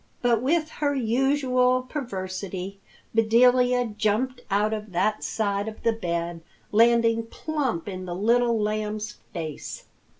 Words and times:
But 0.23 0.41
with 0.41 0.67
her 0.81 0.95
usual 0.95 1.83
perversity, 1.83 2.79
Bedelia 3.13 3.85
jumped 3.85 4.41
out 4.49 4.73
of 4.73 4.93
that 4.93 5.23
side 5.23 5.67
of 5.67 5.83
the 5.83 5.93
bed, 5.93 6.41
landing 6.71 7.27
plump 7.27 7.87
in 7.87 8.05
the 8.05 8.15
Little 8.15 8.59
Lamb's 8.59 9.17
face. 9.31 9.83